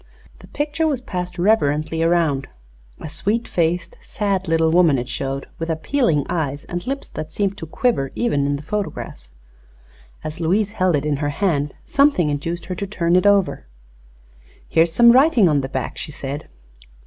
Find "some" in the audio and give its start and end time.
14.91-15.11